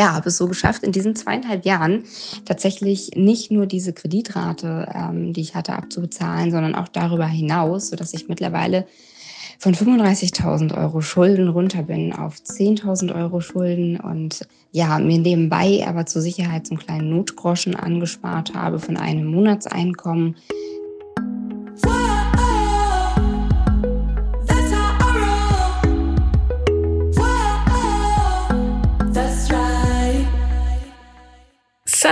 [0.00, 2.04] ja, habe es so geschafft, in diesen zweieinhalb Jahren
[2.46, 8.14] tatsächlich nicht nur diese Kreditrate, ähm, die ich hatte, abzubezahlen, sondern auch darüber hinaus, sodass
[8.14, 8.86] ich mittlerweile
[9.58, 16.06] von 35.000 Euro Schulden runter bin auf 10.000 Euro Schulden und ja, mir nebenbei aber
[16.06, 20.36] zur Sicherheit so einen kleinen Notgroschen angespart habe von einem Monatseinkommen.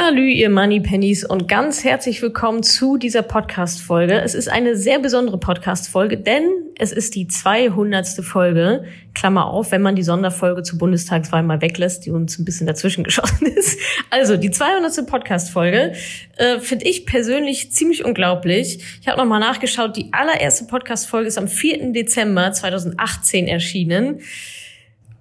[0.01, 4.21] Salü, ihr Money Pennies und ganz herzlich willkommen zu dieser Podcast-Folge.
[4.21, 6.45] Es ist eine sehr besondere Podcast-Folge, denn
[6.79, 8.07] es ist die 200.
[8.25, 8.85] Folge.
[9.13, 13.03] Klammer auf, wenn man die Sonderfolge zur Bundestagswahl mal weglässt, die uns ein bisschen dazwischen
[13.03, 13.81] geschossen ist.
[14.09, 15.05] Also, die 200.
[15.05, 15.95] Podcast-Folge
[16.37, 18.79] äh, finde ich persönlich ziemlich unglaublich.
[19.01, 21.93] Ich habe nochmal nachgeschaut, die allererste Podcast-Folge ist am 4.
[21.93, 24.21] Dezember 2018 erschienen.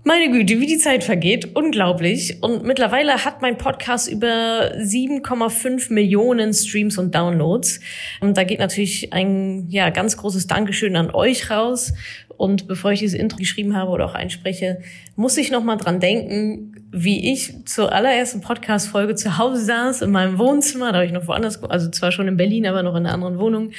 [0.08, 1.54] Meine Güte, wie die Zeit vergeht.
[1.54, 2.42] Unglaublich.
[2.42, 7.82] Und mittlerweile hat mein Podcast über 7,5 Millionen Streams und Downloads.
[8.22, 11.92] Und da geht natürlich ein ja, ganz großes Dankeschön an euch raus.
[12.38, 14.80] Und bevor ich dieses Intro geschrieben habe oder auch einspreche,
[15.18, 20.12] muss ich noch mal dran denken, wie ich zur allerersten Podcast-Folge zu Hause saß, in
[20.12, 23.06] meinem Wohnzimmer, da habe ich noch woanders, also zwar schon in Berlin, aber noch in
[23.06, 23.72] einer anderen Wohnung,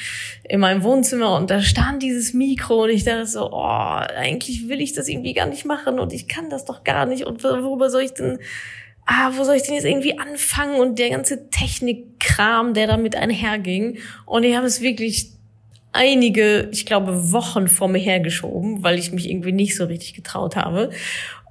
[0.44, 1.36] in meinem Wohnzimmer.
[1.36, 5.32] Und da stand dieses Mikro und ich dachte so, oh, eigentlich will ich das irgendwie
[5.32, 7.24] gar nicht machen und ich kann das doch gar nicht.
[7.24, 8.38] Und worüber soll ich denn,
[9.06, 10.78] ah, wo soll ich denn jetzt irgendwie anfangen?
[10.78, 13.98] Und der ganze Technikkram, der damit einherging.
[14.26, 15.32] Und ich habe es wirklich
[15.92, 20.56] einige, ich glaube, Wochen vor mir hergeschoben, weil ich mich irgendwie nicht so richtig getraut
[20.56, 20.90] habe.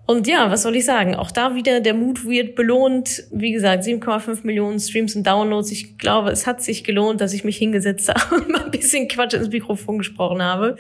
[0.08, 1.16] Und ja, was soll ich sagen?
[1.16, 3.26] Auch da wieder der Mut wird belohnt.
[3.30, 5.70] Wie gesagt, 7,5 Millionen Streams und Downloads.
[5.72, 9.10] Ich glaube, es hat sich gelohnt, dass ich mich hingesetzt habe und mal ein bisschen
[9.10, 10.78] Quatsch ins Mikrofon gesprochen habe.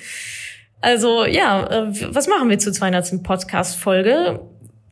[0.79, 3.21] Also ja, äh, was machen wir zur 200.
[3.21, 4.39] Podcast-Folge?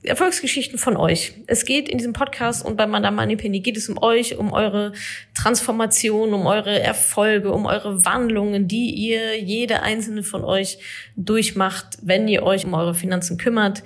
[0.03, 1.33] Erfolgsgeschichten von euch.
[1.47, 4.93] Es geht in diesem Podcast und bei Madame Moneypenny geht es um euch, um eure
[5.33, 10.77] Transformation, um eure Erfolge, um eure Wandlungen, die ihr, jede einzelne von euch
[11.15, 13.83] durchmacht, wenn ihr euch um eure Finanzen kümmert.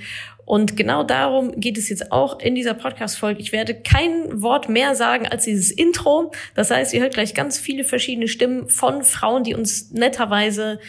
[0.50, 3.40] Und genau darum geht es jetzt auch in dieser Podcast-Folge.
[3.40, 6.32] Ich werde kein Wort mehr sagen als dieses Intro.
[6.56, 10.80] Das heißt, ihr hört gleich ganz viele verschiedene Stimmen von Frauen, die uns netterweise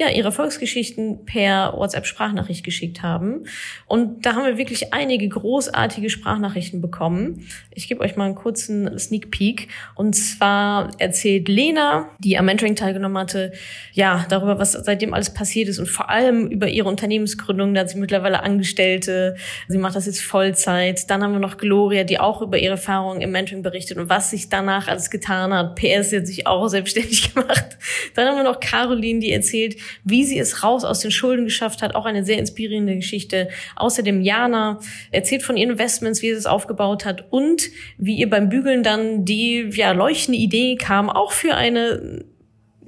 [0.00, 3.44] ja, ihre Volksgeschichten per WhatsApp-Sprachnachricht geschickt haben.
[3.86, 7.46] Und da haben wir wirklich einige großartige Sprachnachrichten bekommen.
[7.70, 9.68] Ich gebe euch mal einen kurzen Sneak Peek.
[9.94, 13.52] Und zwar erzählt Lena, die am Mentoring teilgenommen hatte,
[13.92, 17.74] ja, darüber, was seitdem alles passiert ist und vor allem über ihre Unternehmensgründung.
[17.74, 19.36] Da hat sie mittlerweile Angestellte.
[19.68, 21.10] Sie macht das jetzt Vollzeit.
[21.10, 24.30] Dann haben wir noch Gloria, die auch über ihre Erfahrungen im Mentoring berichtet und was
[24.30, 25.74] sich danach alles getan hat.
[25.74, 27.76] PS, sie hat sich auch selbstständig gemacht.
[28.14, 31.82] Dann haben wir noch Caroline, die erzählt, wie sie es raus aus den Schulden geschafft
[31.82, 31.94] hat.
[31.94, 33.48] Auch eine sehr inspirierende Geschichte.
[33.76, 34.80] Außerdem Jana
[35.10, 37.62] erzählt von ihren Investments, wie sie es aufgebaut hat und
[37.98, 42.24] wie ihr beim Bügeln dann die ja, leuchtende Idee kam, auch für eine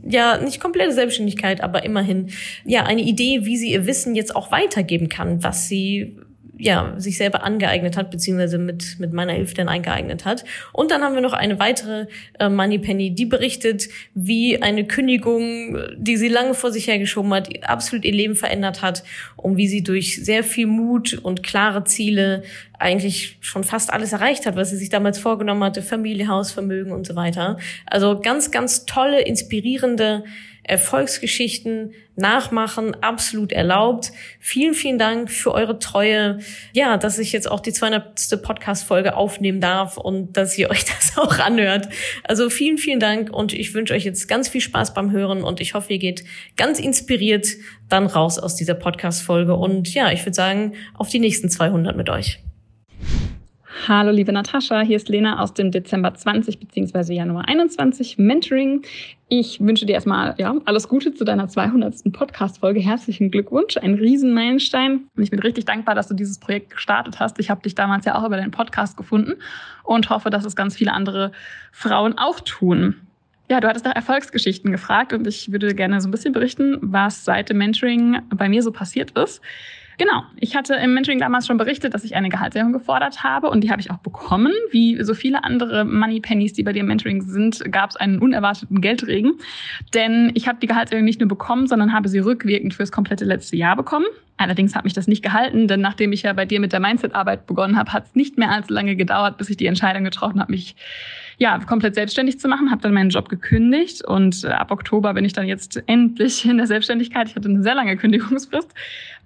[0.04, 2.30] ja, nicht komplette Selbstständigkeit, aber immerhin,
[2.64, 6.16] ja, eine Idee, wie sie ihr Wissen jetzt auch weitergeben kann, was sie
[6.62, 10.44] ja, sich selber angeeignet hat, beziehungsweise mit, mit meiner Hilfe dann eingeeignet hat.
[10.72, 12.06] Und dann haben wir noch eine weitere
[12.38, 18.04] äh, Moneypenny, die berichtet, wie eine Kündigung, die sie lange vor sich hergeschoben hat, absolut
[18.04, 19.02] ihr Leben verändert hat
[19.36, 22.44] und wie sie durch sehr viel Mut und klare Ziele
[22.78, 26.92] eigentlich schon fast alles erreicht hat, was sie sich damals vorgenommen hatte, Familie, Haus, Vermögen
[26.92, 27.58] und so weiter.
[27.86, 30.22] Also ganz, ganz tolle, inspirierende
[30.64, 34.12] Erfolgsgeschichten nachmachen, absolut erlaubt.
[34.38, 36.38] Vielen, vielen Dank für eure Treue.
[36.72, 38.42] Ja, dass ich jetzt auch die 200.
[38.42, 41.88] Podcast-Folge aufnehmen darf und dass ihr euch das auch anhört.
[42.24, 45.60] Also vielen, vielen Dank und ich wünsche euch jetzt ganz viel Spaß beim Hören und
[45.60, 46.24] ich hoffe, ihr geht
[46.56, 47.48] ganz inspiriert
[47.88, 52.08] dann raus aus dieser Podcast-Folge und ja, ich würde sagen, auf die nächsten 200 mit
[52.08, 52.40] euch.
[53.88, 57.14] Hallo liebe Natascha, hier ist Lena aus dem Dezember 20 bzw.
[57.14, 58.82] Januar 21 Mentoring.
[59.28, 62.12] Ich wünsche dir erstmal ja, alles Gute zu deiner 200.
[62.12, 62.78] Podcast-Folge.
[62.78, 65.08] Herzlichen Glückwunsch, ein Riesenmeilenstein.
[65.16, 67.40] Und ich bin richtig dankbar, dass du dieses Projekt gestartet hast.
[67.40, 69.34] Ich habe dich damals ja auch über den Podcast gefunden
[69.82, 71.32] und hoffe, dass es ganz viele andere
[71.72, 72.94] Frauen auch tun.
[73.50, 77.24] Ja, du hattest nach Erfolgsgeschichten gefragt und ich würde gerne so ein bisschen berichten, was
[77.24, 79.42] seit dem Mentoring bei mir so passiert ist.
[79.98, 80.24] Genau.
[80.36, 83.70] Ich hatte im Mentoring damals schon berichtet, dass ich eine Gehaltserhöhung gefordert habe und die
[83.70, 84.52] habe ich auch bekommen.
[84.70, 88.18] Wie so viele andere Money Pennies, die bei dir im Mentoring sind, gab es einen
[88.18, 89.34] unerwarteten Geldregen.
[89.94, 93.56] Denn ich habe die Gehaltserhöhung nicht nur bekommen, sondern habe sie rückwirkend fürs komplette letzte
[93.56, 94.06] Jahr bekommen.
[94.38, 97.46] Allerdings hat mich das nicht gehalten, denn nachdem ich ja bei dir mit der Mindset-Arbeit
[97.46, 100.50] begonnen habe, hat es nicht mehr allzu lange gedauert, bis ich die Entscheidung getroffen habe,
[100.50, 100.74] mich
[101.38, 105.24] ja, komplett selbstständig zu machen, habe dann meinen Job gekündigt und äh, ab Oktober bin
[105.24, 107.28] ich dann jetzt endlich in der Selbstständigkeit.
[107.28, 108.72] Ich hatte eine sehr lange Kündigungsfrist,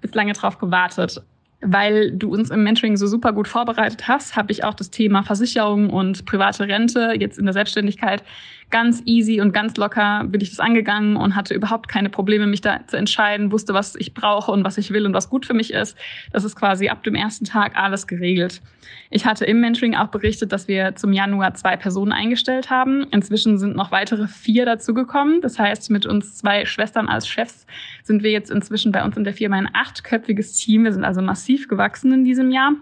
[0.01, 1.21] bis lange drauf gewartet.
[1.61, 5.23] Weil du uns im Mentoring so super gut vorbereitet hast, habe ich auch das Thema
[5.23, 8.23] Versicherung und private Rente jetzt in der Selbstständigkeit
[8.69, 12.61] ganz easy und ganz locker bin ich das angegangen und hatte überhaupt keine Probleme, mich
[12.61, 15.53] da zu entscheiden, wusste, was ich brauche und was ich will und was gut für
[15.53, 15.97] mich ist.
[16.31, 18.61] Das ist quasi ab dem ersten Tag alles geregelt.
[19.09, 23.07] Ich hatte im Mentoring auch berichtet, dass wir zum Januar zwei Personen eingestellt haben.
[23.11, 25.41] Inzwischen sind noch weitere vier dazugekommen.
[25.41, 27.65] Das heißt, mit uns zwei Schwestern als Chefs
[28.03, 30.83] sind wir jetzt inzwischen bei uns in der Firma ein achtköpfiges Team.
[30.83, 32.73] Wir sind also massiv gewachsen in diesem Jahr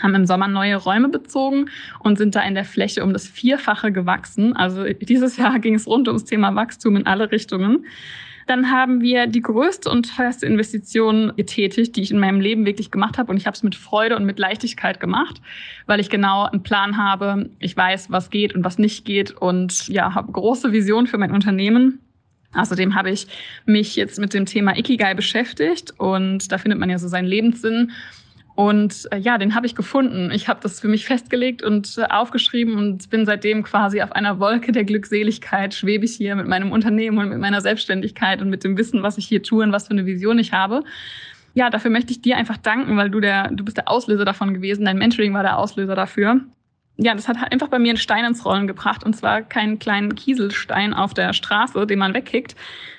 [0.00, 1.68] haben im Sommer neue Räume bezogen
[2.00, 4.56] und sind da in der Fläche um das Vierfache gewachsen.
[4.56, 7.84] Also dieses Jahr ging es rund ums Thema Wachstum in alle Richtungen.
[8.46, 12.90] Dann haben wir die größte und teuerste Investition getätigt, die ich in meinem Leben wirklich
[12.90, 13.30] gemacht habe.
[13.30, 15.40] Und ich habe es mit Freude und mit Leichtigkeit gemacht,
[15.86, 17.50] weil ich genau einen Plan habe.
[17.60, 21.30] Ich weiß, was geht und was nicht geht und ja, habe große Vision für mein
[21.30, 22.00] Unternehmen.
[22.54, 23.28] Außerdem habe ich
[23.64, 27.92] mich jetzt mit dem Thema Ikigai beschäftigt und da findet man ja so seinen Lebenssinn.
[28.54, 30.30] Und äh, ja, den habe ich gefunden.
[30.30, 34.38] Ich habe das für mich festgelegt und äh, aufgeschrieben und bin seitdem quasi auf einer
[34.40, 38.64] Wolke der Glückseligkeit, schwebe ich hier mit meinem Unternehmen und mit meiner Selbstständigkeit und mit
[38.64, 40.84] dem Wissen, was ich hier tue und was für eine Vision ich habe.
[41.54, 44.54] Ja, dafür möchte ich dir einfach danken, weil du der, du bist der Auslöser davon
[44.54, 44.84] gewesen.
[44.84, 46.40] Dein Mentoring war der Auslöser dafür
[46.96, 49.04] ja, das hat einfach bei mir einen Stein ins Rollen gebracht.
[49.04, 52.54] Und zwar keinen kleinen Kieselstein auf der Straße, den man wegkickt,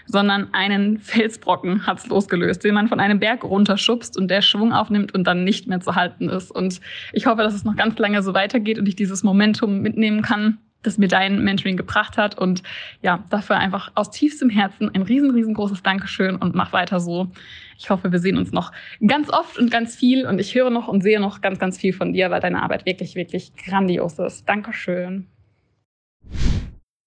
[0.08, 5.14] sondern einen Felsbrocken hat's losgelöst, den man von einem Berg runterschubst und der Schwung aufnimmt
[5.14, 6.52] und dann nicht mehr zu halten ist.
[6.52, 6.82] Und
[7.14, 10.58] ich hoffe, dass es noch ganz lange so weitergeht und ich dieses Momentum mitnehmen kann,
[10.84, 12.38] das mir dein Mentoring gebracht hat.
[12.38, 12.62] Und
[13.02, 17.32] ja, dafür einfach aus tiefstem Herzen ein riesen, riesengroßes Dankeschön und mach weiter so.
[17.78, 18.72] Ich hoffe, wir sehen uns noch
[19.06, 21.94] ganz oft und ganz viel und ich höre noch und sehe noch ganz, ganz viel
[21.94, 24.48] von dir, weil deine Arbeit wirklich, wirklich grandios ist.
[24.48, 25.28] Dankeschön.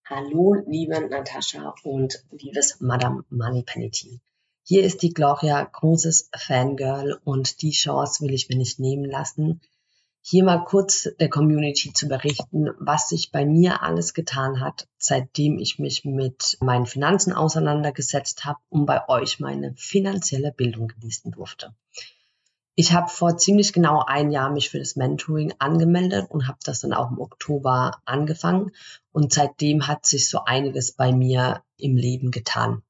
[0.08, 4.20] Hallo, liebe Natascha und liebes Madame Moneypenny Team.
[4.62, 9.61] Hier ist die Gloria, großes Fangirl und die Chance will ich mir nicht nehmen lassen,
[10.28, 15.56] hier mal kurz der Community zu berichten, was sich bei mir alles getan hat, seitdem
[15.61, 21.76] ich mich mit meinen Finanzen auseinandergesetzt habe und bei euch meine finanzielle Bildung genießen durfte.
[22.75, 26.81] Ich habe vor ziemlich genau ein Jahr mich für das Mentoring angemeldet und habe das
[26.81, 28.72] dann auch im Oktober angefangen.
[29.12, 32.82] Und seitdem hat sich so einiges bei mir im Leben getan.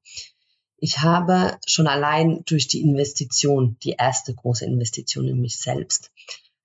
[0.77, 6.11] Ich habe schon allein durch die Investition, die erste große Investition in mich selbst,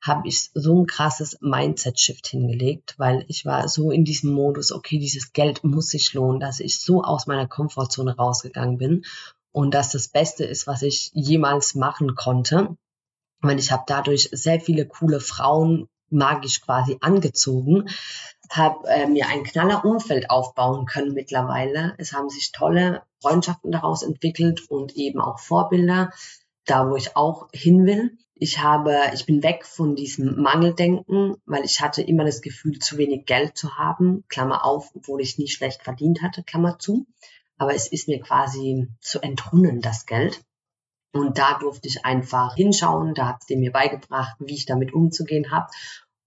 [0.02, 4.98] habe ich so ein krasses Mindset-Shift hingelegt, weil ich war so in diesem Modus, okay,
[4.98, 9.04] dieses Geld muss sich lohnen, dass ich so aus meiner Komfortzone rausgegangen bin
[9.52, 12.76] und dass das Beste ist, was ich jemals machen konnte.
[13.40, 17.88] Weil ich habe dadurch sehr viele coole Frauen magisch quasi angezogen,
[18.50, 21.94] habe äh, mir ein knaller Umfeld aufbauen können mittlerweile.
[21.98, 26.10] Es haben sich tolle Freundschaften daraus entwickelt und eben auch Vorbilder,
[26.66, 28.18] da wo ich auch hin will.
[28.42, 32.98] Ich habe, ich bin weg von diesem Mangeldenken, weil ich hatte immer das Gefühl, zu
[32.98, 37.06] wenig Geld zu haben, Klammer auf, obwohl ich nie schlecht verdient hatte, Klammer zu.
[37.56, 40.42] Aber es ist mir quasi zu entrunnen, das Geld.
[41.12, 45.52] Und da durfte ich einfach hinschauen, da habt ihr mir beigebracht, wie ich damit umzugehen
[45.52, 45.68] habe.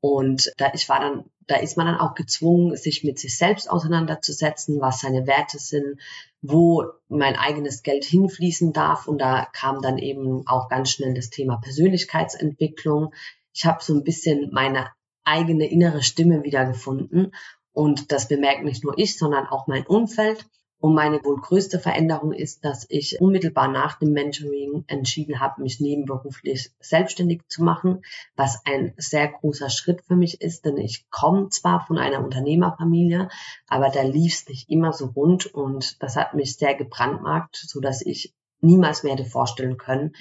[0.07, 3.67] Und da ich war dann, da ist man dann auch gezwungen, sich mit sich selbst
[3.67, 5.99] auseinanderzusetzen, was seine Werte sind,
[6.43, 9.07] wo mein eigenes Geld hinfließen darf.
[9.07, 13.15] Und da kam dann eben auch ganz schnell das Thema Persönlichkeitsentwicklung.
[13.51, 14.91] Ich habe so ein bisschen meine
[15.23, 17.33] eigene innere Stimme wiedergefunden.
[17.73, 20.45] Und das bemerkt nicht nur ich, sondern auch mein Umfeld.
[20.79, 25.79] Und meine wohl größte Veränderung ist, dass ich unmittelbar nach dem Mentoring entschieden habe, mich
[25.79, 28.03] nebenberuflich selbstständig zu machen,
[28.35, 33.29] was ein sehr großer Schritt für mich ist, denn ich komme zwar von einer Unternehmerfamilie,
[33.67, 37.79] aber da lief es nicht immer so rund und das hat mich sehr gebrandmarkt, so
[37.79, 40.13] dass ich niemals mehr hätte vorstellen können,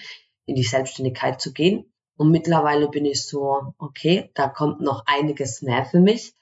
[0.46, 1.92] in die Selbstständigkeit zu gehen.
[2.16, 6.34] Und mittlerweile bin ich so, okay, da kommt noch einiges mehr für mich.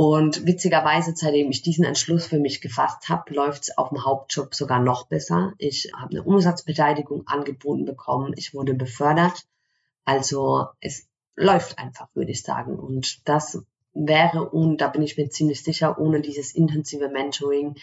[0.00, 4.54] Und witzigerweise, seitdem ich diesen Entschluss für mich gefasst habe, läuft es auf dem Hauptjob
[4.54, 5.54] sogar noch besser.
[5.58, 8.32] Ich habe eine Umsatzbeteiligung angeboten bekommen.
[8.36, 9.44] Ich wurde befördert.
[10.04, 12.78] Also es läuft einfach, würde ich sagen.
[12.78, 13.60] Und das
[13.92, 17.74] wäre, und da bin ich mir ziemlich sicher, ohne dieses intensive Mentoring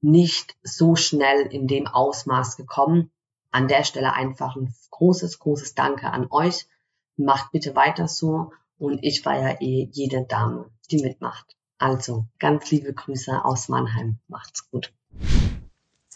[0.00, 3.10] nicht so schnell in dem Ausmaß gekommen.
[3.50, 6.68] An der Stelle einfach ein großes, großes Danke an euch.
[7.16, 8.52] Macht bitte weiter so.
[8.78, 11.56] Und ich feiere eh jede Dame, die mitmacht.
[11.84, 14.16] Also, ganz liebe Grüße aus Mannheim.
[14.28, 14.90] Macht's gut.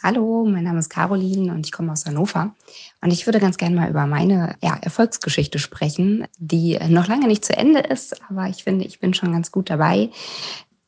[0.02, 2.54] Hallo, mein Name ist Caroline und ich komme aus Hannover.
[3.02, 7.44] Und ich würde ganz gerne mal über meine ja, Erfolgsgeschichte sprechen, die noch lange nicht
[7.44, 10.08] zu Ende ist, aber ich finde, ich bin schon ganz gut dabei.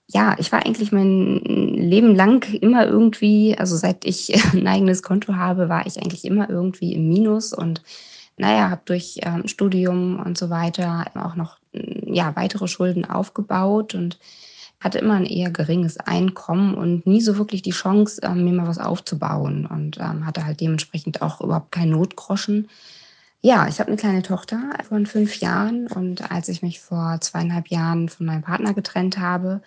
[0.06, 5.34] Ja, ich war eigentlich mein Leben lang immer irgendwie, also seit ich ein eigenes Konto
[5.34, 7.82] habe, war ich eigentlich immer irgendwie im Minus und
[8.38, 14.18] naja, habe durch ähm, Studium und so weiter auch noch ja, weitere Schulden aufgebaut und
[14.80, 18.66] hatte immer ein eher geringes Einkommen und nie so wirklich die Chance, ähm, mir mal
[18.66, 22.68] was aufzubauen und ähm, hatte halt dementsprechend auch überhaupt keinen Notgroschen.
[23.42, 24.58] Ja, ich habe eine kleine Tochter
[24.88, 29.62] von fünf Jahren und als ich mich vor zweieinhalb Jahren von meinem Partner getrennt habe,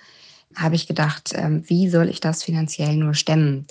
[0.55, 3.65] habe ich gedacht, ähm, wie soll ich das finanziell nur stemmen?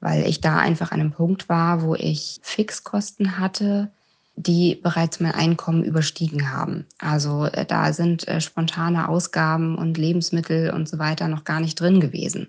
[0.00, 3.90] Weil ich da einfach an einem Punkt war, wo ich Fixkosten hatte,
[4.36, 6.86] die bereits mein Einkommen überstiegen haben.
[6.98, 11.80] Also äh, da sind äh, spontane Ausgaben und Lebensmittel und so weiter noch gar nicht
[11.80, 12.48] drin gewesen.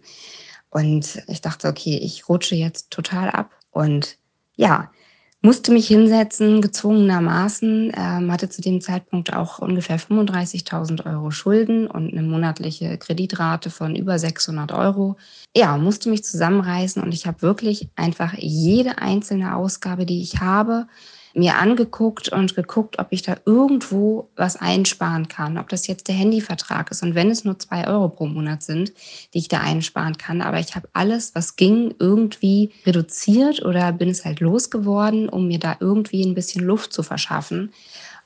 [0.69, 3.51] Und ich dachte, okay, ich rutsche jetzt total ab.
[3.71, 4.17] Und
[4.57, 4.91] ja,
[5.41, 12.11] musste mich hinsetzen, gezwungenermaßen, ähm, hatte zu dem Zeitpunkt auch ungefähr 35.000 Euro Schulden und
[12.11, 15.15] eine monatliche Kreditrate von über 600 Euro.
[15.55, 20.87] Ja, musste mich zusammenreißen und ich habe wirklich einfach jede einzelne Ausgabe, die ich habe,
[21.37, 26.15] mir angeguckt und geguckt, ob ich da irgendwo was einsparen kann, ob das jetzt der
[26.15, 28.91] Handyvertrag ist und wenn es nur zwei Euro pro Monat sind,
[29.33, 30.41] die ich da einsparen kann.
[30.41, 35.59] Aber ich habe alles, was ging, irgendwie reduziert oder bin es halt losgeworden, um mir
[35.59, 37.71] da irgendwie ein bisschen Luft zu verschaffen.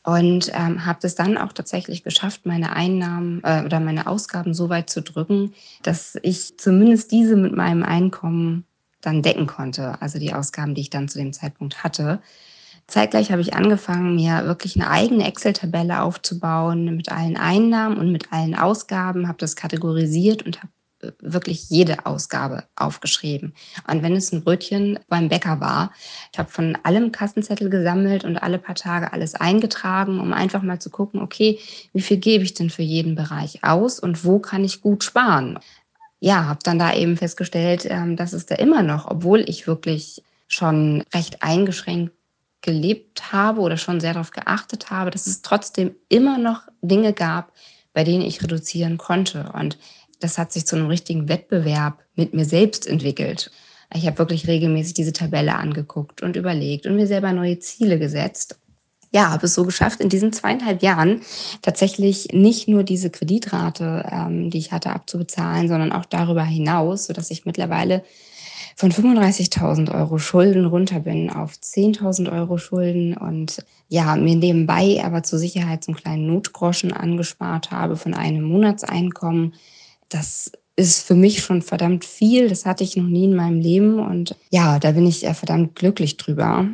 [0.03, 4.70] Und ähm, habe es dann auch tatsächlich geschafft, meine Einnahmen äh, oder meine Ausgaben so
[4.70, 5.53] weit zu drücken,
[5.84, 8.65] dass ich zumindest diese mit meinem Einkommen
[9.01, 10.01] dann decken konnte.
[10.01, 12.20] Also die Ausgaben, die ich dann zu dem Zeitpunkt hatte.
[12.92, 18.34] Zeitgleich habe ich angefangen, mir wirklich eine eigene Excel-Tabelle aufzubauen mit allen Einnahmen und mit
[18.34, 23.54] allen Ausgaben, habe das kategorisiert und habe äh, wirklich jede Ausgabe aufgeschrieben.
[23.90, 25.94] Und wenn es ein Brötchen beim Bäcker war,
[26.34, 30.80] ich habe von allem Kassenzettel gesammelt und alle paar Tage alles eingetragen, um einfach mal
[30.80, 31.60] zu gucken, okay,
[31.94, 35.60] wie viel gebe ich denn für jeden Bereich aus und wo kann ich gut sparen?
[36.20, 40.22] Ja, habe dann da eben festgestellt, ähm, dass es da immer noch, obwohl ich wirklich
[40.50, 42.12] schon recht eingeschränkt
[42.62, 47.51] gelebt habe oder schon sehr darauf geachtet habe, dass es trotzdem immer noch Dinge gab,
[47.94, 49.51] bei denen ich reduzieren konnte.
[49.53, 49.77] Und
[50.20, 53.51] das hat sich zu einem richtigen Wettbewerb mit mir selbst entwickelt.
[53.94, 58.58] Ich habe wirklich regelmäßig diese Tabelle angeguckt und überlegt und mir selber neue Ziele gesetzt.
[59.13, 61.22] Ja, habe es so geschafft, in diesen zweieinhalb Jahren
[61.62, 67.30] tatsächlich nicht nur diese Kreditrate, ähm, die ich hatte, abzubezahlen, sondern auch darüber hinaus, sodass
[67.30, 68.06] ich mittlerweile
[68.75, 75.24] von 35.000 Euro Schulden runter bin auf 10.000 Euro Schulden und ja, mir nebenbei aber
[75.24, 79.54] zur Sicherheit so einen kleinen Notgroschen angespart habe von einem Monatseinkommen.
[80.10, 82.48] Das ist für mich schon verdammt viel.
[82.48, 86.18] Das hatte ich noch nie in meinem Leben und ja, da bin ich verdammt glücklich
[86.18, 86.68] drüber.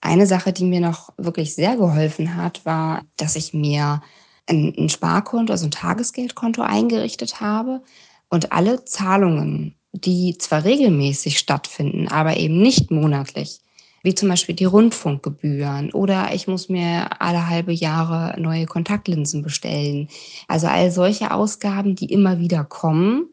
[0.00, 4.02] Eine Sache, die mir noch wirklich sehr geholfen hat, war, dass ich mir
[4.48, 7.82] ein, Sparkonto, also ein Tagesgeldkonto eingerichtet habe
[8.28, 13.60] und alle Zahlungen die zwar regelmäßig stattfinden, aber eben nicht monatlich,
[14.02, 20.08] wie zum Beispiel die Rundfunkgebühren oder ich muss mir alle halbe Jahre neue Kontaktlinsen bestellen.
[20.48, 23.26] Also all solche Ausgaben, die immer wieder kommen,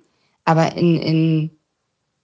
[0.45, 1.51] aber in, in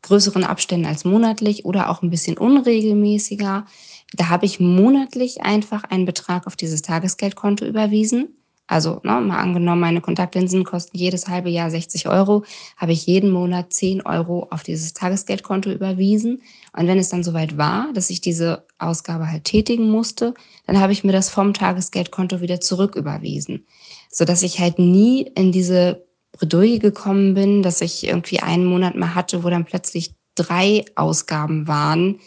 [0.01, 3.65] größeren Abständen als monatlich oder auch ein bisschen unregelmäßiger.
[4.13, 8.35] Da habe ich monatlich einfach einen Betrag auf dieses Tagesgeldkonto überwiesen
[8.67, 12.43] also ne, mal angenommen, meine Kontaktlinsen kosten jedes halbe Jahr 60 Euro,
[12.77, 16.41] habe ich jeden Monat 10 Euro auf dieses Tagesgeldkonto überwiesen.
[16.75, 20.33] Und wenn es dann soweit war, dass ich diese Ausgabe halt tätigen musste,
[20.65, 23.65] dann habe ich mir das vom Tagesgeldkonto wieder zurück überwiesen.
[24.09, 29.13] Sodass ich halt nie in diese Bredouille gekommen bin, dass ich irgendwie einen Monat mal
[29.13, 32.19] hatte, wo dann plötzlich drei Ausgaben waren,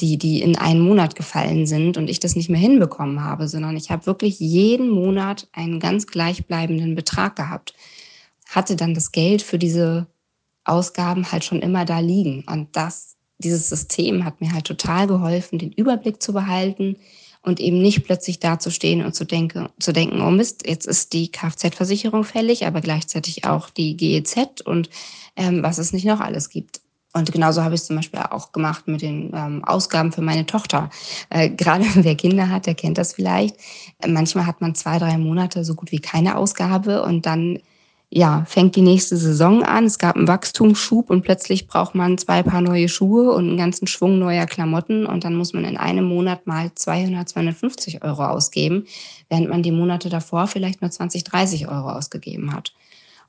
[0.00, 3.76] die, die in einen Monat gefallen sind und ich das nicht mehr hinbekommen habe, sondern
[3.76, 7.74] ich habe wirklich jeden Monat einen ganz gleichbleibenden Betrag gehabt.
[8.48, 10.06] Hatte dann das Geld für diese
[10.64, 12.44] Ausgaben halt schon immer da liegen.
[12.48, 16.96] Und das, dieses System hat mir halt total geholfen, den Überblick zu behalten
[17.42, 21.30] und eben nicht plötzlich dazustehen und zu denken, zu denken, oh Mist, jetzt ist die
[21.30, 24.88] Kfz-Versicherung fällig, aber gleichzeitig auch die GEZ und
[25.36, 26.80] ähm, was es nicht noch alles gibt.
[27.14, 30.46] Und genauso habe ich es zum Beispiel auch gemacht mit den ähm, Ausgaben für meine
[30.46, 30.90] Tochter.
[31.30, 33.56] Äh, Gerade wer Kinder hat, der kennt das vielleicht.
[34.06, 37.60] Manchmal hat man zwei, drei Monate so gut wie keine Ausgabe und dann
[38.10, 39.86] ja, fängt die nächste Saison an.
[39.86, 43.88] Es gab einen Wachstumsschub und plötzlich braucht man zwei Paar neue Schuhe und einen ganzen
[43.88, 48.86] Schwung neuer Klamotten und dann muss man in einem Monat mal 200, 250 Euro ausgeben,
[49.28, 52.72] während man die Monate davor vielleicht nur 20, 30 Euro ausgegeben hat.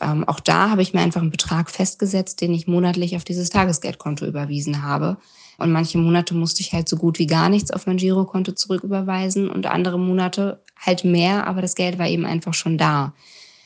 [0.02, 3.50] Ähm, auch da habe ich mir einfach einen Betrag festgesetzt, den ich monatlich auf dieses
[3.50, 5.18] Tagesgeldkonto überwiesen habe.
[5.58, 9.50] Und manche Monate musste ich halt so gut wie gar nichts auf mein Girokonto zurücküberweisen
[9.50, 13.14] und andere Monate halt mehr, aber das Geld war eben einfach schon da.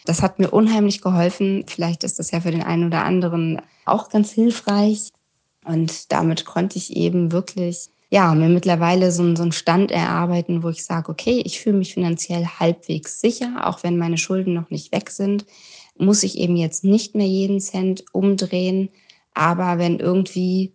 [0.05, 1.65] Das hat mir unheimlich geholfen.
[1.67, 5.09] Vielleicht ist das ja für den einen oder anderen auch ganz hilfreich.
[5.65, 10.69] Und damit konnte ich eben wirklich ja, mir mittlerweile so, so einen Stand erarbeiten, wo
[10.69, 14.91] ich sage, okay, ich fühle mich finanziell halbwegs sicher, auch wenn meine Schulden noch nicht
[14.91, 15.45] weg sind,
[15.99, 18.89] muss ich eben jetzt nicht mehr jeden Cent umdrehen.
[19.33, 20.73] Aber wenn irgendwie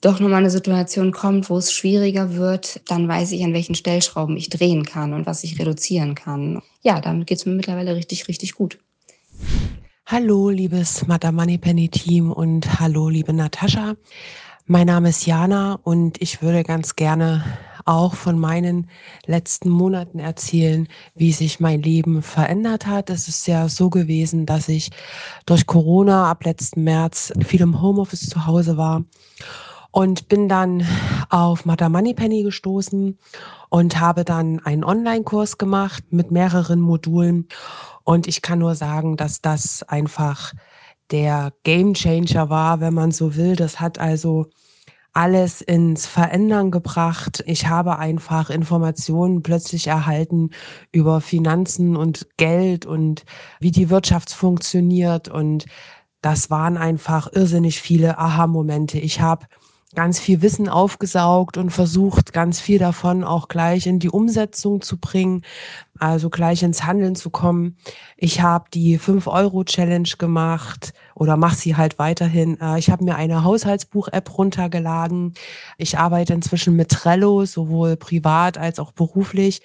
[0.00, 4.36] doch nochmal eine Situation kommt, wo es schwieriger wird, dann weiß ich, an welchen Stellschrauben
[4.36, 6.62] ich drehen kann und was ich reduzieren kann.
[6.82, 8.78] Ja, damit geht es mir mittlerweile richtig, richtig gut.
[10.06, 13.96] Hallo, liebes Madame Moneypenny Team und hallo, liebe Natascha.
[14.66, 17.44] Mein Name ist Jana und ich würde ganz gerne
[17.84, 18.88] auch von meinen
[19.26, 23.10] letzten Monaten erzählen, wie sich mein Leben verändert hat.
[23.10, 24.90] Es ist ja so gewesen, dass ich
[25.46, 29.04] durch Corona ab letzten März viel im Homeoffice zu Hause war
[29.94, 30.84] und bin dann
[31.30, 33.16] auf Madame Moneypenny gestoßen
[33.68, 37.48] und habe dann einen Online-Kurs gemacht mit mehreren Modulen.
[38.02, 40.52] Und ich kann nur sagen, dass das einfach
[41.12, 43.54] der Game Changer war, wenn man so will.
[43.54, 44.46] Das hat also
[45.14, 47.42] alles ins Verändern gebracht.
[47.46, 50.50] Ich habe einfach Informationen plötzlich erhalten
[50.92, 53.24] über Finanzen und Geld und
[53.60, 55.28] wie die Wirtschaft funktioniert.
[55.28, 55.66] Und
[56.20, 58.98] das waren einfach irrsinnig viele Aha-Momente.
[58.98, 59.46] Ich habe
[59.94, 64.98] ganz viel Wissen aufgesaugt und versucht, ganz viel davon auch gleich in die Umsetzung zu
[64.98, 65.42] bringen,
[65.98, 67.76] also gleich ins Handeln zu kommen.
[68.16, 72.60] Ich habe die 5-Euro-Challenge gemacht oder mache sie halt weiterhin.
[72.60, 75.34] Äh, ich habe mir eine Haushaltsbuch-App runtergeladen.
[75.78, 79.62] Ich arbeite inzwischen mit Trello, sowohl privat als auch beruflich.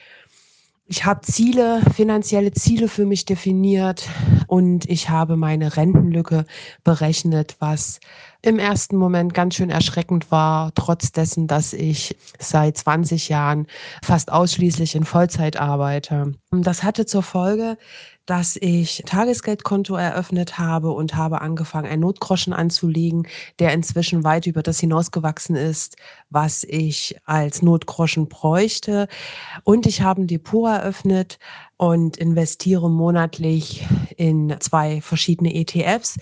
[0.92, 4.10] Ich habe Ziele, finanzielle Ziele für mich definiert
[4.48, 6.48] und ich habe meine Rentenlücke
[6.84, 8.00] berechnet, was
[8.42, 13.68] im ersten Moment ganz schön erschreckend war, trotz dessen, dass ich seit 20 Jahren
[14.04, 16.34] fast ausschließlich in Vollzeit arbeite.
[16.50, 17.78] Das hatte zur Folge,
[18.30, 24.62] dass ich Tagesgeldkonto eröffnet habe und habe angefangen, einen Notgroschen anzulegen, der inzwischen weit über
[24.62, 25.96] das hinausgewachsen ist,
[26.30, 29.08] was ich als Notgroschen bräuchte.
[29.64, 31.40] Und ich habe ein Depot eröffnet
[31.78, 36.18] und investiere monatlich in zwei verschiedene ETFs.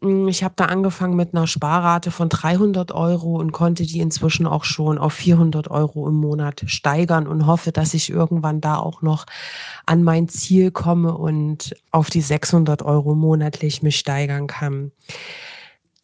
[0.00, 4.46] Hm, ich habe da angefangen mit einer Sparrate von 300 Euro und konnte die inzwischen
[4.46, 9.02] auch schon auf 400 Euro im Monat steigern und hoffe, dass ich irgendwann da auch
[9.02, 9.26] noch
[9.86, 14.92] an mein Ziel komme und auf die 600 Euro monatlich mich steigern kann.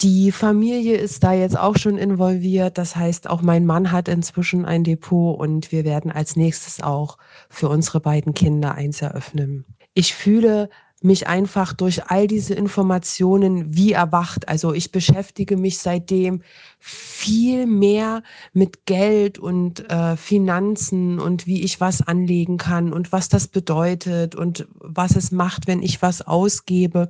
[0.00, 2.76] Die Familie ist da jetzt auch schon involviert.
[2.76, 7.18] Das heißt, auch mein Mann hat inzwischen ein Depot und wir werden als nächstes auch
[7.48, 9.64] für unsere beiden Kinder eins eröffnen.
[9.94, 10.70] Ich fühle
[11.04, 14.48] mich einfach durch all diese Informationen wie erwacht.
[14.48, 16.42] Also ich beschäftige mich seitdem
[16.78, 23.28] viel mehr mit Geld und äh, Finanzen und wie ich was anlegen kann und was
[23.28, 27.08] das bedeutet und was es macht, wenn ich was ausgebe.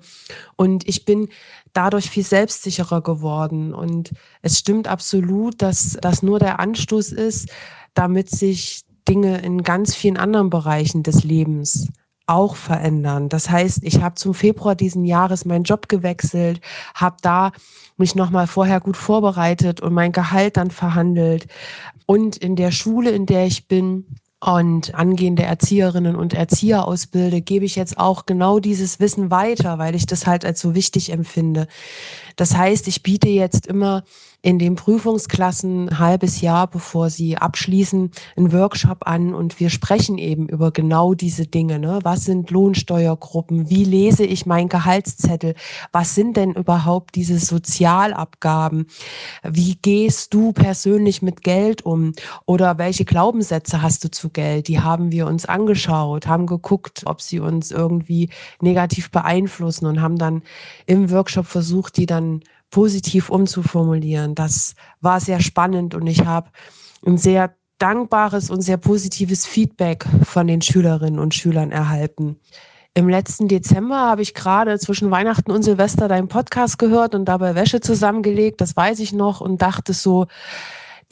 [0.56, 1.28] Und ich bin
[1.72, 3.74] dadurch viel selbstsicherer geworden.
[3.74, 7.50] Und es stimmt absolut, dass das nur der Anstoß ist,
[7.94, 11.88] damit sich Dinge in ganz vielen anderen Bereichen des Lebens
[12.32, 13.28] auch verändern.
[13.28, 16.60] Das heißt, ich habe zum Februar diesen Jahres meinen Job gewechselt,
[16.94, 17.52] habe da
[17.96, 21.46] mich nochmal vorher gut vorbereitet und mein Gehalt dann verhandelt.
[22.06, 24.06] Und in der Schule, in der ich bin,
[24.44, 29.94] und angehende Erzieherinnen und Erzieher ausbilde, gebe ich jetzt auch genau dieses Wissen weiter, weil
[29.94, 31.68] ich das halt als so wichtig empfinde.
[32.34, 34.02] Das heißt, ich biete jetzt immer
[34.42, 40.18] in den Prüfungsklassen ein halbes Jahr, bevor sie abschließen, einen Workshop an und wir sprechen
[40.18, 41.78] eben über genau diese Dinge.
[41.78, 42.00] Ne?
[42.02, 43.70] Was sind Lohnsteuergruppen?
[43.70, 45.54] Wie lese ich meinen Gehaltszettel?
[45.92, 48.86] Was sind denn überhaupt diese Sozialabgaben?
[49.44, 52.12] Wie gehst du persönlich mit Geld um?
[52.44, 54.66] Oder welche Glaubenssätze hast du zu Geld?
[54.66, 58.28] Die haben wir uns angeschaut, haben geguckt, ob sie uns irgendwie
[58.60, 60.42] negativ beeinflussen und haben dann
[60.86, 62.40] im Workshop versucht, die dann
[62.72, 64.34] positiv umzuformulieren.
[64.34, 66.50] Das war sehr spannend und ich habe
[67.06, 72.36] ein sehr dankbares und sehr positives Feedback von den Schülerinnen und Schülern erhalten.
[72.94, 77.54] Im letzten Dezember habe ich gerade zwischen Weihnachten und Silvester deinen Podcast gehört und dabei
[77.54, 80.26] Wäsche zusammengelegt, das weiß ich noch und dachte so,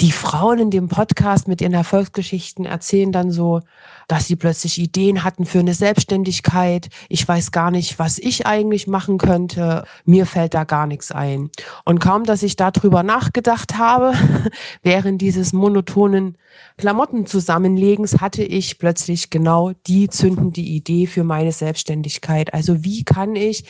[0.01, 3.61] die Frauen in dem Podcast mit ihren Erfolgsgeschichten erzählen dann so,
[4.09, 6.89] dass sie plötzlich Ideen hatten für eine Selbstständigkeit.
[7.09, 9.85] Ich weiß gar nicht, was ich eigentlich machen könnte.
[10.07, 11.51] Mir fällt da gar nichts ein.
[11.85, 14.15] Und kaum, dass ich darüber nachgedacht habe,
[14.83, 16.39] während dieses monotonen
[16.79, 22.55] Klamotten zusammenlegens, hatte ich plötzlich genau die zündende Idee für meine Selbstständigkeit.
[22.55, 23.65] Also wie kann ich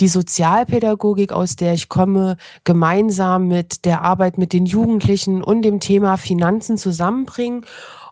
[0.00, 5.80] die Sozialpädagogik, aus der ich komme, gemeinsam mit der Arbeit mit den Jugendlichen und dem
[5.80, 7.64] Thema Finanzen zusammenbringen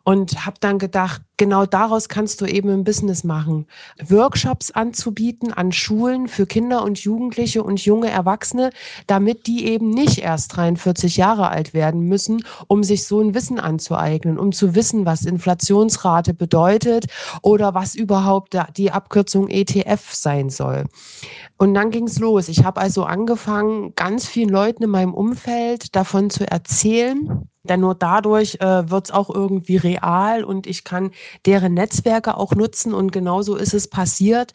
[0.04, 3.66] und habe dann gedacht, genau daraus kannst du eben ein Business machen.
[4.08, 8.70] Workshops anzubieten an Schulen für Kinder und Jugendliche und junge Erwachsene,
[9.06, 13.58] damit die eben nicht erst 43 Jahre alt werden müssen, um sich so ein Wissen
[13.58, 17.06] anzueignen, um zu wissen, was Inflationsrate bedeutet
[17.42, 20.84] oder was überhaupt die Abkürzung ETF sein soll.
[21.56, 22.48] Und dann ging's los.
[22.48, 27.94] Ich habe also angefangen, ganz vielen Leuten in meinem Umfeld davon zu erzählen denn nur
[27.94, 31.10] dadurch äh, wird es auch irgendwie real und ich kann
[31.44, 32.94] deren Netzwerke auch nutzen.
[32.94, 34.54] Und genauso ist es passiert.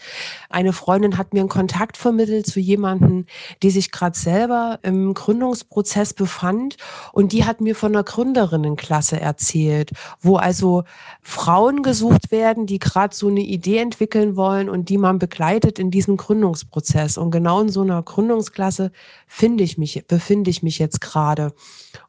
[0.49, 3.27] Eine Freundin hat mir einen Kontakt vermittelt zu jemandem,
[3.61, 6.77] die sich gerade selber im Gründungsprozess befand.
[7.13, 10.83] Und die hat mir von einer Gründerinnenklasse erzählt, wo also
[11.21, 15.91] Frauen gesucht werden, die gerade so eine Idee entwickeln wollen und die man begleitet in
[15.91, 17.19] diesem Gründungsprozess.
[17.19, 18.91] Und genau in so einer Gründungsklasse
[19.27, 21.53] finde ich mich, befinde ich mich jetzt gerade.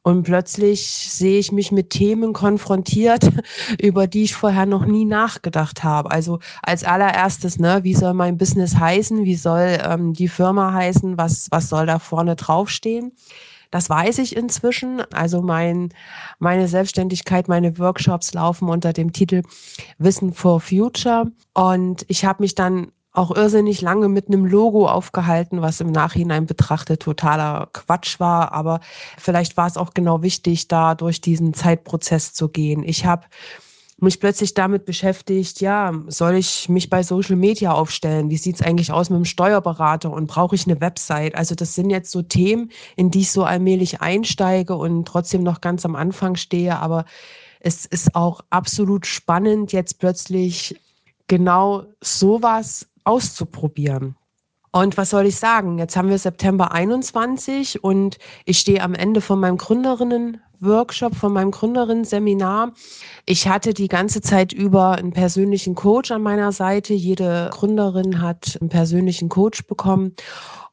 [0.03, 3.31] Und plötzlich sehe ich mich mit Themen konfrontiert,
[3.81, 6.11] über die ich vorher noch nie nachgedacht habe.
[6.11, 9.25] Also als allererstes, ne, wie soll mein Business heißen?
[9.25, 11.19] Wie soll ähm, die Firma heißen?
[11.19, 13.13] Was, was soll da vorne draufstehen?
[13.71, 15.01] Das weiß ich inzwischen.
[15.13, 15.91] Also mein,
[16.39, 19.43] meine Selbstständigkeit, meine Workshops laufen unter dem Titel
[19.99, 21.31] Wissen for Future.
[21.55, 26.47] Und ich habe mich dann auch irrsinnig lange mit einem Logo aufgehalten, was im Nachhinein
[26.47, 28.53] betrachtet totaler Quatsch war.
[28.53, 28.81] Aber
[29.19, 32.83] vielleicht war es auch genau wichtig, da durch diesen Zeitprozess zu gehen.
[32.83, 33.25] Ich habe
[33.99, 38.29] mich plötzlich damit beschäftigt, ja, soll ich mich bei Social Media aufstellen?
[38.29, 41.35] Wie sieht's eigentlich aus mit dem Steuerberater und brauche ich eine Website?
[41.35, 45.63] Also das sind jetzt so Themen, in die ich so allmählich einsteige und trotzdem noch
[45.63, 46.79] ganz am Anfang stehe.
[46.79, 47.07] Aber
[47.61, 50.79] es ist auch absolut spannend, jetzt plötzlich
[51.27, 54.17] genau sowas auszuprobieren.
[54.73, 55.79] Und was soll ich sagen?
[55.79, 61.51] Jetzt haben wir September 21 und ich stehe am Ende von meinem Gründerinnen-Workshop, von meinem
[61.51, 62.73] Gründerinnen-Seminar.
[63.25, 66.93] Ich hatte die ganze Zeit über einen persönlichen Coach an meiner Seite.
[66.93, 70.15] Jede Gründerin hat einen persönlichen Coach bekommen.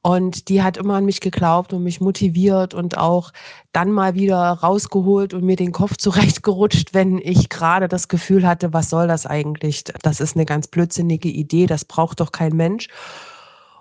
[0.04, 3.32] Und die hat immer an mich geglaubt und mich motiviert und auch
[3.72, 8.74] dann mal wieder rausgeholt und mir den Kopf zurechtgerutscht, wenn ich gerade das Gefühl hatte,
[8.74, 9.86] was soll das eigentlich?
[9.86, 12.90] Das ist eine ganz blödsinnige Idee, das braucht doch kein Mensch.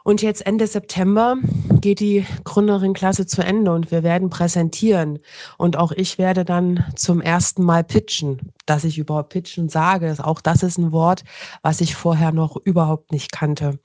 [0.05, 1.37] Und jetzt Ende September
[1.81, 5.21] geht die Gründerin-Klasse zu Ende und wir werden präsentieren.
[5.59, 8.53] Und auch ich werde dann zum ersten Mal pitchen.
[8.67, 11.23] Dass ich überhaupt pitchen sage, auch das ist ein Wort,
[11.63, 13.79] was ich vorher noch überhaupt nicht kannte.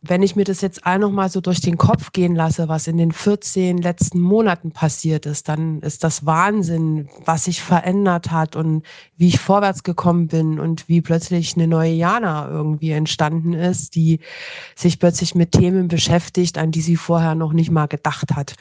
[0.00, 2.86] Wenn ich mir das jetzt all noch mal so durch den Kopf gehen lasse, was
[2.86, 8.54] in den 14 letzten Monaten passiert ist, dann ist das Wahnsinn, was sich verändert hat
[8.54, 8.84] und
[9.16, 14.20] wie ich vorwärts gekommen bin und wie plötzlich eine neue Jana irgendwie entstanden ist, die
[14.76, 18.54] sich plötzlich mit Themen beschäftigt, an die sie vorher noch nicht mal gedacht hat.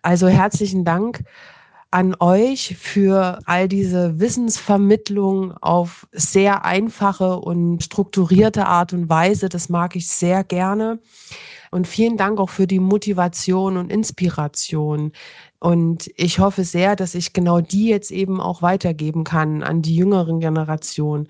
[0.00, 1.24] Also herzlichen Dank
[1.94, 9.48] an euch für all diese Wissensvermittlung auf sehr einfache und strukturierte Art und Weise.
[9.48, 10.98] Das mag ich sehr gerne.
[11.70, 15.12] Und vielen Dank auch für die Motivation und Inspiration.
[15.60, 19.94] Und ich hoffe sehr, dass ich genau die jetzt eben auch weitergeben kann an die
[19.94, 21.28] jüngeren Generationen,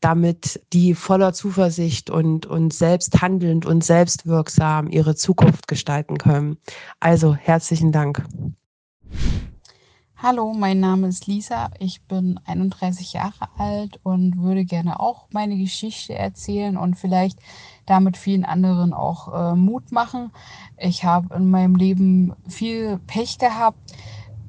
[0.00, 6.58] damit die voller Zuversicht und, und selbst handelnd und selbstwirksam ihre Zukunft gestalten können.
[7.00, 8.22] Also herzlichen Dank.
[10.24, 11.72] Hallo, mein Name ist Lisa.
[11.80, 17.40] Ich bin 31 Jahre alt und würde gerne auch meine Geschichte erzählen und vielleicht
[17.86, 20.30] damit vielen anderen auch äh, Mut machen.
[20.78, 23.80] Ich habe in meinem Leben viel Pech gehabt,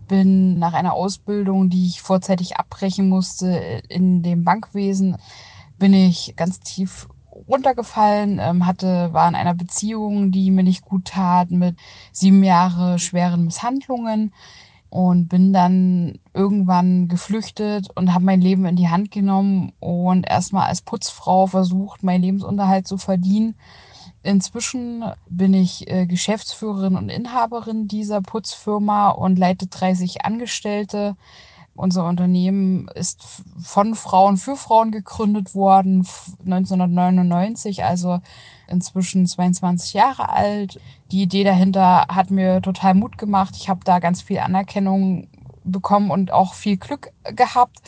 [0.08, 5.18] bin nach einer Ausbildung, die ich vorzeitig abbrechen musste in dem Bankwesen,
[5.80, 7.08] bin ich ganz tief
[7.48, 11.78] runtergefallen, ähm, hatte, war in einer Beziehung, die mir nicht gut tat, mit
[12.12, 14.32] sieben Jahre schweren Misshandlungen
[14.94, 20.68] und bin dann irgendwann geflüchtet und habe mein Leben in die Hand genommen und erstmal
[20.68, 23.56] als Putzfrau versucht, meinen Lebensunterhalt zu verdienen.
[24.22, 31.16] Inzwischen bin ich äh, Geschäftsführerin und Inhaberin dieser Putzfirma und leite 30 Angestellte.
[31.74, 33.24] Unser Unternehmen ist
[33.64, 36.08] von Frauen für Frauen gegründet worden,
[36.46, 38.20] 1999, also
[38.74, 40.80] inzwischen 22 Jahre alt.
[41.12, 43.56] Die Idee dahinter hat mir total Mut gemacht.
[43.58, 45.28] Ich habe da ganz viel Anerkennung
[45.64, 47.80] bekommen und auch viel Glück gehabt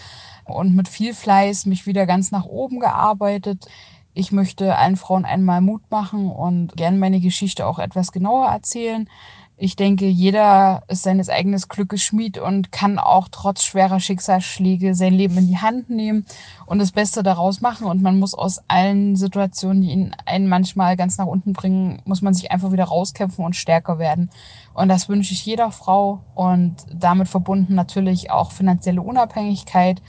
[0.46, 3.68] und mit viel Fleiß mich wieder ganz nach oben gearbeitet.
[4.14, 9.10] Ich möchte allen Frauen einmal Mut machen und gerne meine Geschichte auch etwas genauer erzählen.
[9.58, 15.14] Ich denke, jeder ist seines eigenen Glückes Schmied und kann auch trotz schwerer Schicksalsschläge sein
[15.14, 16.26] Leben in die Hand nehmen
[16.66, 17.88] und das Beste daraus machen.
[17.88, 22.22] Und man muss aus allen Situationen, die ihn einen manchmal ganz nach unten bringen, muss
[22.22, 24.30] man sich einfach wieder rauskämpfen und stärker werden.
[24.74, 30.02] Und das wünsche ich jeder Frau und damit verbunden natürlich auch finanzielle Unabhängigkeit.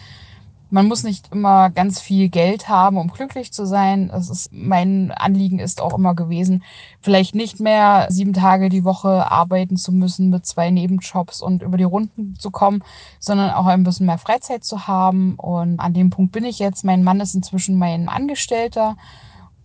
[0.77, 4.11] Man muss nicht immer ganz viel Geld haben, um glücklich zu sein.
[4.11, 6.63] Es ist, mein Anliegen ist auch immer gewesen,
[7.01, 11.79] vielleicht nicht mehr sieben Tage die Woche arbeiten zu müssen mit zwei Nebenjobs und über
[11.79, 12.85] die Runden zu kommen,
[13.21, 15.37] sondern auch ein bisschen mehr Freizeit zu haben.
[15.37, 16.85] Und an dem Punkt bin ich jetzt.
[16.85, 18.99] Mein Mann ist inzwischen mein Angestellter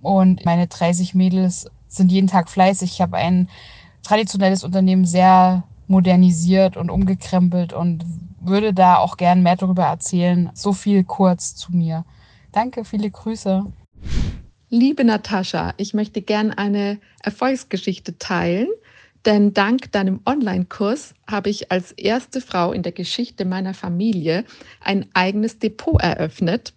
[0.01, 2.89] und meine 30 Mädels sind jeden Tag fleißig.
[2.89, 3.49] Ich habe ein
[4.01, 8.05] traditionelles Unternehmen sehr modernisiert und umgekrempelt und
[8.41, 10.49] würde da auch gern mehr darüber erzählen.
[10.53, 12.05] So viel kurz zu mir.
[12.51, 13.65] Danke, viele Grüße.
[14.69, 18.69] Liebe Natascha, ich möchte gern eine Erfolgsgeschichte teilen,
[19.25, 24.45] denn dank deinem Online-Kurs habe ich als erste Frau in der Geschichte meiner Familie
[24.79, 26.73] ein eigenes Depot eröffnet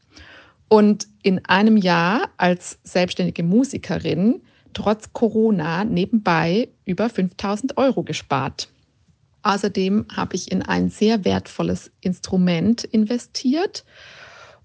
[0.68, 8.68] und in einem Jahr als selbstständige Musikerin trotz Corona nebenbei über 5000 Euro gespart.
[9.44, 13.84] Außerdem habe ich in ein sehr wertvolles Instrument investiert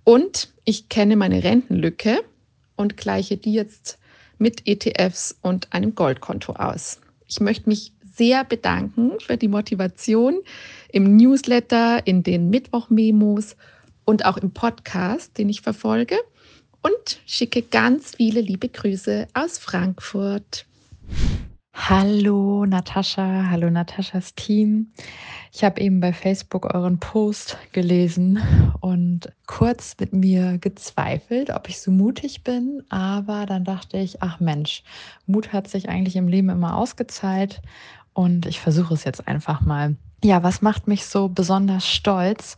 [0.06, 2.24] und ich kenne meine Rentenlücke
[2.78, 4.00] und gleiche die jetzt
[4.38, 7.02] mit ETFs und einem Goldkonto aus.
[7.28, 10.39] Ich möchte mich sehr bedanken für die Motivation
[10.94, 13.58] im Newsletter, in den Mittwochmemos
[14.06, 16.15] und auch im Podcast, den ich verfolge
[16.82, 20.65] und schicke ganz viele liebe Grüße aus Frankfurt.
[21.88, 24.92] Hallo Natascha, hallo Nataschas Team.
[25.52, 28.39] Ich habe eben bei Facebook euren Post gelesen
[28.82, 34.39] und kurz mit mir gezweifelt, ob ich so mutig bin, aber dann dachte ich, ach
[34.39, 34.84] Mensch,
[35.26, 37.62] Mut hat sich eigentlich im Leben immer ausgezahlt
[38.13, 39.96] und ich versuche es jetzt einfach mal.
[40.24, 42.58] Ja, was macht mich so besonders stolz?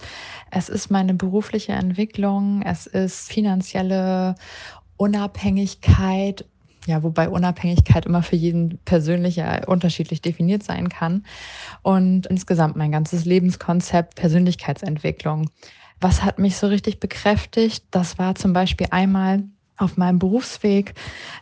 [0.50, 4.36] Es ist meine berufliche Entwicklung, es ist finanzielle
[4.98, 6.44] Unabhängigkeit
[6.88, 11.26] ja, wobei Unabhängigkeit immer für jeden persönlich ja unterschiedlich definiert sein kann.
[11.84, 15.50] Und insgesamt mein ganzes Lebenskonzept, Persönlichkeitsentwicklung.
[16.00, 17.86] Was hat mich so richtig bekräftigt?
[17.92, 19.44] Das war zum Beispiel einmal
[19.82, 20.94] auf meinem Berufsweg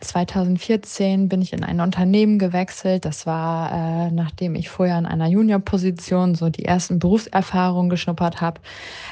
[0.02, 3.06] 2014 bin ich in ein Unternehmen gewechselt.
[3.06, 8.62] Das war, äh, nachdem ich vorher in einer Juniorposition so die ersten Berufserfahrungen geschnuppert habe,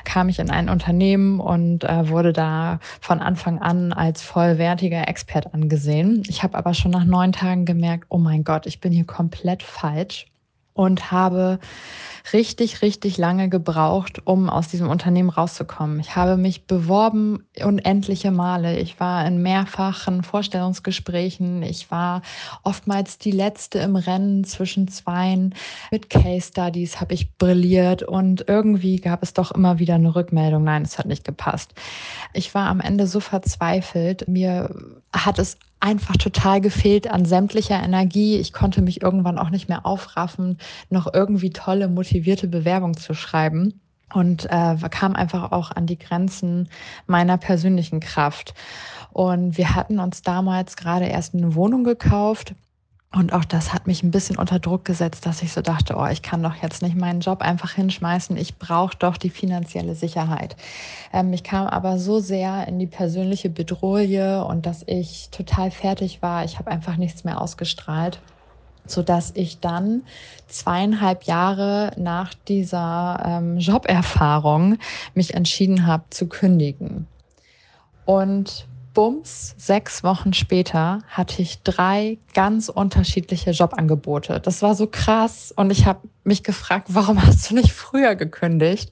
[0.05, 5.53] kam ich in ein Unternehmen und äh, wurde da von Anfang an als vollwertiger Expert
[5.53, 6.23] angesehen.
[6.27, 9.63] Ich habe aber schon nach neun Tagen gemerkt, oh mein Gott, ich bin hier komplett
[9.63, 10.27] falsch
[10.77, 11.59] und habe
[12.33, 15.99] richtig, richtig lange gebraucht, um aus diesem Unternehmen rauszukommen.
[15.99, 18.79] Ich habe mich beworben unendliche Male.
[18.79, 21.63] Ich war in mehrfachen Vorstellungsgesprächen.
[21.63, 22.21] Ich war
[22.63, 25.55] oftmals die letzte im Rennen zwischen zweien.
[25.91, 30.63] Mit Case Studies habe ich brilliert und irgendwie gab es doch immer wieder eine Rückmeldung.
[30.63, 31.73] Nein, es hat nicht gepasst.
[32.33, 34.27] Ich war am Ende so verzweifelt.
[34.27, 34.75] Mir
[35.13, 38.37] hat es einfach total gefehlt an sämtlicher Energie.
[38.37, 40.57] Ich konnte mich irgendwann auch nicht mehr aufraffen,
[40.89, 43.79] noch irgendwie tolle, motivierte Bewerbung zu schreiben
[44.13, 46.69] und äh, kam einfach auch an die Grenzen
[47.05, 48.53] meiner persönlichen Kraft.
[49.11, 52.55] Und wir hatten uns damals gerade erst eine Wohnung gekauft
[53.13, 56.05] und auch das hat mich ein bisschen unter Druck gesetzt, dass ich so dachte, oh,
[56.07, 58.35] ich kann doch jetzt nicht meinen Job einfach hinschmeißen.
[58.35, 60.57] Ich brauche doch die finanzielle Sicherheit.
[61.13, 66.21] Ähm, ich kam aber so sehr in die persönliche Bedrohung und dass ich total fertig
[66.21, 66.43] war.
[66.43, 68.19] Ich habe einfach nichts mehr ausgestrahlt
[68.89, 70.03] so dass ich dann
[70.47, 74.77] zweieinhalb Jahre nach dieser ähm, Joberfahrung
[75.13, 77.07] mich entschieden habe zu kündigen.
[78.05, 78.65] Und
[78.97, 84.39] Bums, sechs Wochen später hatte ich drei ganz unterschiedliche Jobangebote.
[84.39, 88.89] Das war so krass und ich habe mich gefragt, warum hast du nicht früher gekündigt?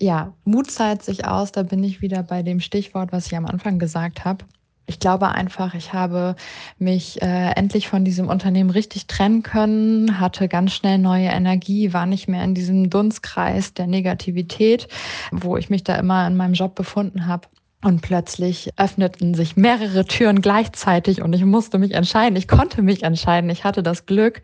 [0.00, 3.46] Ja, Mut zahlt sich aus, da bin ich wieder bei dem Stichwort, was ich am
[3.46, 4.44] Anfang gesagt habe.
[4.86, 6.34] Ich glaube einfach, ich habe
[6.80, 12.06] mich äh, endlich von diesem Unternehmen richtig trennen können, hatte ganz schnell neue Energie, war
[12.06, 14.88] nicht mehr in diesem Dunstkreis der Negativität,
[15.30, 17.46] wo ich mich da immer in meinem Job befunden habe.
[17.82, 22.36] Und plötzlich öffneten sich mehrere Türen gleichzeitig und ich musste mich entscheiden.
[22.36, 23.50] Ich konnte mich entscheiden.
[23.50, 24.42] Ich hatte das Glück,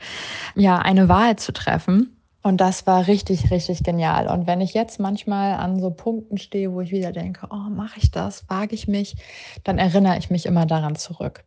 [0.55, 2.17] ja, eine Wahl zu treffen.
[2.45, 4.29] Und das war richtig, richtig genial.
[4.29, 7.99] Und wenn ich jetzt manchmal an so Punkten stehe, wo ich wieder denke, oh, mache
[7.99, 9.17] ich das, wage ich mich,
[9.65, 11.43] dann erinnere ich mich immer daran zurück.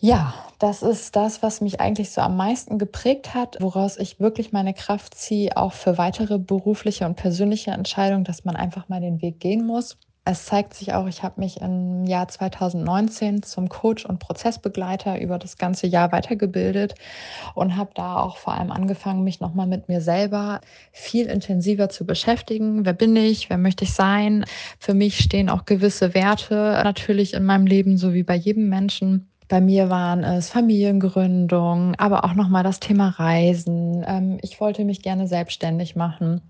[0.00, 4.52] Ja, das ist das, was mich eigentlich so am meisten geprägt hat, woraus ich wirklich
[4.52, 9.22] meine Kraft ziehe, auch für weitere berufliche und persönliche Entscheidungen, dass man einfach mal den
[9.22, 9.98] Weg gehen muss.
[10.26, 15.38] Es zeigt sich auch, ich habe mich im Jahr 2019 zum Coach und Prozessbegleiter über
[15.38, 16.94] das ganze Jahr weitergebildet
[17.54, 22.06] und habe da auch vor allem angefangen, mich nochmal mit mir selber viel intensiver zu
[22.06, 22.86] beschäftigen.
[22.86, 23.50] Wer bin ich?
[23.50, 24.46] Wer möchte ich sein?
[24.78, 29.28] Für mich stehen auch gewisse Werte natürlich in meinem Leben, so wie bei jedem Menschen.
[29.48, 34.02] Bei mir waren es Familiengründung, aber auch nochmal das Thema Reisen.
[34.06, 36.40] Ähm, ich wollte mich gerne selbstständig machen.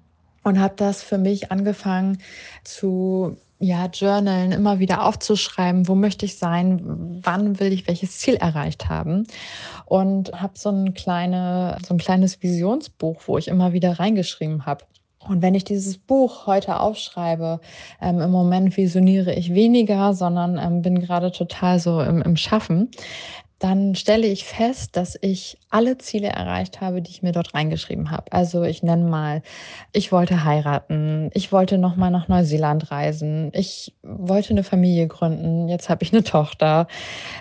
[0.44, 2.18] und habe das für mich angefangen
[2.64, 8.34] zu ja, Journalen immer wieder aufzuschreiben, wo möchte ich sein, wann will ich welches Ziel
[8.34, 9.26] erreicht haben
[9.86, 14.84] und habe so ein kleine so ein kleines Visionsbuch, wo ich immer wieder reingeschrieben habe.
[15.26, 17.60] Und wenn ich dieses Buch heute aufschreibe,
[18.02, 22.90] ähm, im Moment visioniere ich weniger, sondern ähm, bin gerade total so im, im Schaffen,
[23.58, 28.10] dann stelle ich fest, dass ich alle Ziele erreicht habe, die ich mir dort reingeschrieben
[28.10, 28.32] habe.
[28.32, 29.42] Also ich nenne mal,
[29.92, 35.68] ich wollte heiraten, ich wollte noch mal nach Neuseeland reisen, ich wollte eine Familie gründen,
[35.68, 36.88] jetzt habe ich eine Tochter,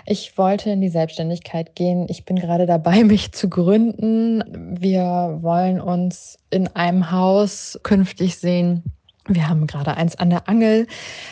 [0.06, 4.44] ich wollte in die Selbstständigkeit gehen, ich bin gerade dabei, mich zu gründen,
[4.80, 8.84] wir wollen uns in einem Haus künftig sehen
[9.26, 10.86] wir haben gerade eins an der Angel.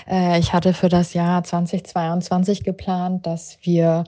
[0.08, 4.04] Äh, ich hatte für das Jahr 2022 geplant, dass wir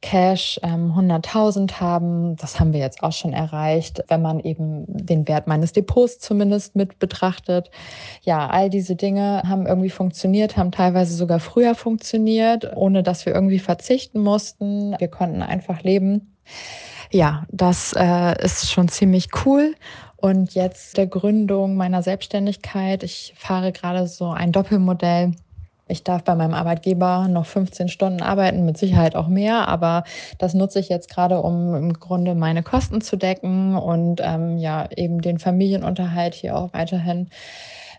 [0.00, 2.36] Cash 100.000 ähm, haben.
[2.36, 6.76] Das haben wir jetzt auch schon erreicht, wenn man eben den Wert meines Depots zumindest
[6.76, 7.70] mit betrachtet.
[8.22, 13.34] Ja, all diese Dinge haben irgendwie funktioniert, haben teilweise sogar früher funktioniert, ohne dass wir
[13.34, 14.94] irgendwie verzichten mussten.
[14.98, 16.36] Wir konnten einfach leben.
[17.10, 19.74] Ja, das äh, ist schon ziemlich cool.
[20.26, 23.04] Und jetzt der Gründung meiner Selbstständigkeit.
[23.04, 25.30] Ich fahre gerade so ein Doppelmodell.
[25.86, 30.02] Ich darf bei meinem Arbeitgeber noch 15 Stunden arbeiten, mit Sicherheit auch mehr, aber
[30.38, 34.88] das nutze ich jetzt gerade, um im Grunde meine Kosten zu decken und ähm, ja
[34.96, 37.28] eben den Familienunterhalt hier auch weiterhin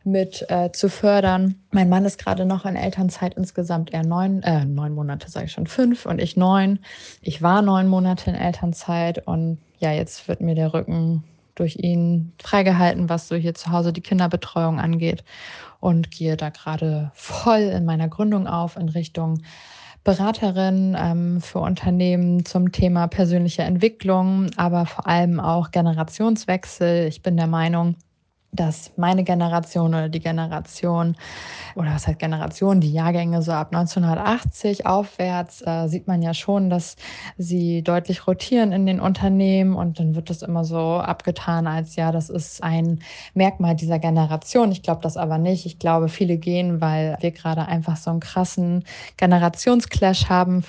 [0.04, 1.56] mit äh, zu fördern.
[1.72, 5.54] Mein Mann ist gerade noch in Elternzeit, insgesamt eher neun, äh, neun Monate, sage ich
[5.54, 6.80] schon, fünf und ich neun.
[7.22, 11.24] Ich war neun Monate in Elternzeit und ja, jetzt wird mir der Rücken
[11.60, 15.24] durch ihn freigehalten, was so hier zu Hause die Kinderbetreuung angeht
[15.80, 19.42] und gehe da gerade voll in meiner Gründung auf in Richtung
[20.04, 27.08] Beraterin ähm, für Unternehmen zum Thema persönliche Entwicklung, aber vor allem auch Generationswechsel.
[27.08, 27.96] Ich bin der Meinung,
[28.52, 31.16] dass meine Generation oder die Generation
[31.76, 36.70] oder was heißt Generation, die Jahrgänge so ab 1980 aufwärts, äh, sieht man ja schon,
[36.70, 36.96] dass
[37.38, 42.12] sie deutlich rotieren in den Unternehmen und dann wird das immer so abgetan als ja,
[42.12, 43.00] das ist ein
[43.34, 44.72] Merkmal dieser Generation.
[44.72, 45.66] Ich glaube das aber nicht.
[45.66, 48.84] Ich glaube, viele gehen, weil wir gerade einfach so einen krassen
[49.18, 50.64] Generationsclash haben.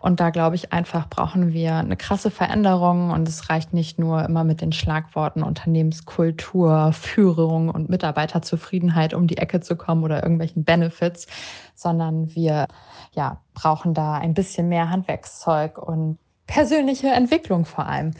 [0.00, 3.10] Und da glaube ich einfach, brauchen wir eine krasse Veränderung.
[3.10, 9.36] Und es reicht nicht nur immer mit den Schlagworten Unternehmenskultur, Führung und Mitarbeiterzufriedenheit um die
[9.36, 11.26] Ecke zu kommen oder irgendwelchen Benefits,
[11.74, 12.68] sondern wir
[13.12, 18.12] ja, brauchen da ein bisschen mehr Handwerkszeug und persönliche Entwicklung vor allem.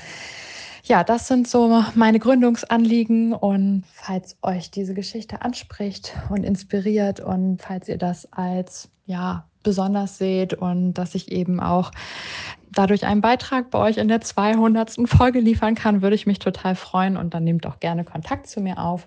[0.85, 7.62] Ja, das sind so meine Gründungsanliegen und falls euch diese Geschichte anspricht und inspiriert und
[7.62, 11.92] falls ihr das als ja, besonders seht und dass ich eben auch
[12.72, 15.08] dadurch einen Beitrag bei euch in der 200.
[15.08, 18.60] Folge liefern kann, würde ich mich total freuen und dann nehmt auch gerne Kontakt zu
[18.60, 19.06] mir auf.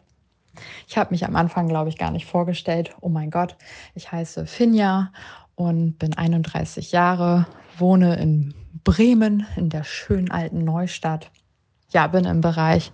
[0.87, 2.95] Ich habe mich am Anfang, glaube ich, gar nicht vorgestellt.
[3.01, 3.57] Oh mein Gott,
[3.93, 5.11] ich heiße Finja
[5.55, 8.53] und bin 31 Jahre, wohne in
[8.83, 11.31] Bremen in der schönen alten Neustadt.
[11.89, 12.91] Ja, bin im Bereich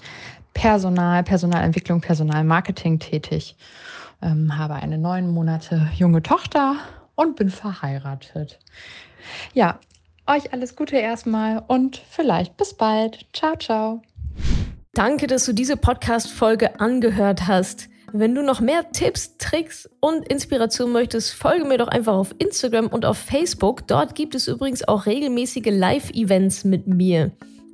[0.54, 3.56] Personal, Personalentwicklung, Personalmarketing tätig,
[4.22, 6.76] ähm, habe eine neun Monate junge Tochter
[7.16, 8.60] und bin verheiratet.
[9.54, 9.80] Ja,
[10.28, 13.26] euch alles Gute erstmal und vielleicht bis bald.
[13.34, 14.02] Ciao, ciao.
[14.94, 17.88] Danke, dass du diese Podcast-Folge angehört hast.
[18.14, 22.88] Wenn du noch mehr Tipps, Tricks und Inspiration möchtest, folge mir doch einfach auf Instagram
[22.88, 23.88] und auf Facebook.
[23.88, 27.32] Dort gibt es übrigens auch regelmäßige Live-Events mit mir.